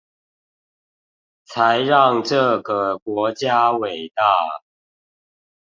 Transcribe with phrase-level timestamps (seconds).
[1.45, 4.63] 才讓這個國家偉大